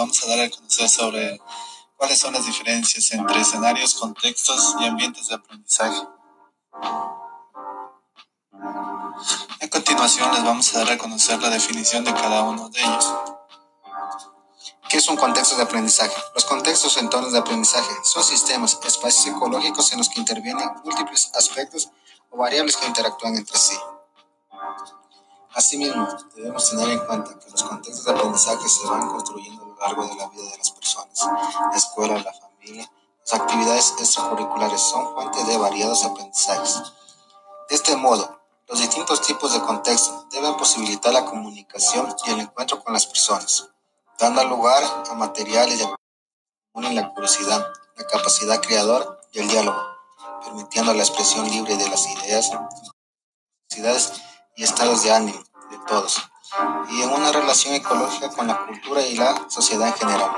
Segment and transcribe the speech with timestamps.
[0.00, 1.38] vamos a dar a conocer sobre
[1.96, 6.02] cuáles son las diferencias entre escenarios, contextos y ambientes de aprendizaje.
[9.60, 13.12] A continuación les vamos a dar a conocer la definición de cada uno de ellos.
[14.88, 16.16] ¿Qué es un contexto de aprendizaje?
[16.34, 21.30] Los contextos o entornos de aprendizaje son sistemas, espacios psicológicos en los que intervienen múltiples
[21.34, 21.90] aspectos
[22.30, 23.76] o variables que interactúan entre sí.
[25.54, 29.76] Asimismo, debemos tener en cuenta que los contextos de aprendizaje se van construyendo a lo
[29.76, 31.26] largo de la vida de las personas.
[31.70, 36.82] La escuela, la familia, las actividades extracurriculares son fuentes de variados aprendizajes.
[37.68, 42.82] De este modo, los distintos tipos de contextos deben posibilitar la comunicación y el encuentro
[42.84, 43.68] con las personas,
[44.18, 45.94] dando lugar a materiales de
[46.72, 49.82] unen la curiosidad, la capacidad creadora y el diálogo,
[50.44, 52.52] permitiendo la expresión libre de las ideas,
[53.68, 54.12] necesidades
[54.56, 56.20] y estados de ánimo de todos,
[56.88, 60.30] y en una relación ecológica con la cultura y la sociedad en general.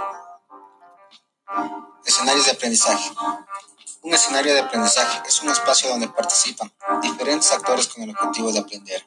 [2.05, 3.11] Escenarios de aprendizaje.
[4.03, 8.59] Un escenario de aprendizaje es un espacio donde participan diferentes actores con el objetivo de
[8.59, 9.06] aprender.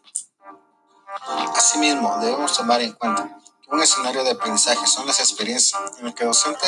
[1.55, 6.15] Asimismo, debemos tomar en cuenta que un escenario de aprendizaje son las experiencias en las
[6.15, 6.65] que el docente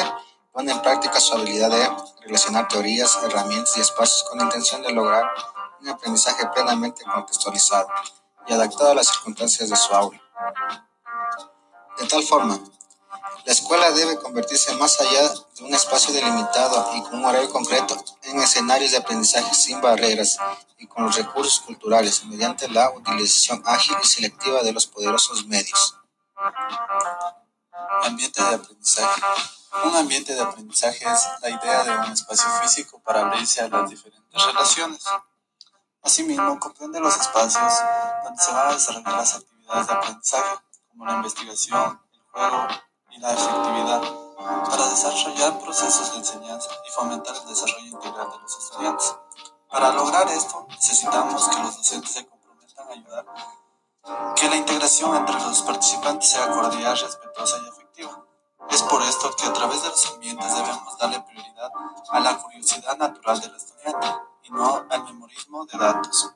[0.51, 1.89] pone en práctica su habilidad de
[2.21, 5.25] relacionar teorías, herramientas y espacios con la intención de lograr
[5.81, 7.87] un aprendizaje plenamente contextualizado
[8.47, 10.21] y adaptado a las circunstancias de su aula.
[11.97, 12.59] De tal forma,
[13.45, 17.95] la escuela debe convertirse más allá de un espacio delimitado y con un horario concreto
[18.23, 20.37] en escenarios de aprendizaje sin barreras
[20.77, 25.95] y con los recursos culturales mediante la utilización ágil y selectiva de los poderosos medios.
[28.03, 29.21] Ambiente de aprendizaje.
[29.85, 33.89] Un ambiente de aprendizaje es la idea de un espacio físico para abrirse a las
[33.89, 35.03] diferentes relaciones.
[36.07, 37.73] Asimismo, comprende los espacios
[38.23, 42.67] donde se van a desarrollar las actividades de aprendizaje, como la investigación, el juego
[43.09, 44.01] y la efectividad,
[44.69, 49.15] para desarrollar procesos de enseñanza y fomentar el desarrollo integral de los estudiantes.
[49.69, 53.25] Para lograr esto, necesitamos que los docentes se comprometan a ayudar
[54.37, 58.23] que la integración entre los participantes sea cordial, respetuosa y efectiva.
[58.69, 61.69] Es por esto que a través de los ambientes debemos darle prioridad
[62.11, 64.07] a la curiosidad natural del estudiante
[64.43, 66.33] y no memorismo de datos.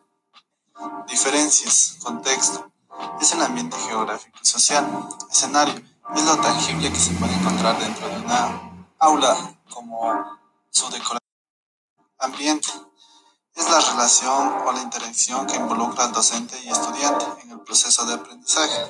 [1.08, 2.72] Diferencias, contexto.
[3.20, 4.86] Es el ambiente geográfico y social.
[5.30, 5.76] Escenario.
[6.16, 10.40] Es lo tangible que se puede encontrar dentro de una aula como
[10.70, 11.20] su decoración.
[12.20, 12.70] Ambiente.
[13.56, 18.06] Es la relación o la interacción que involucra al docente y estudiante en el proceso
[18.06, 18.88] de aprendizaje.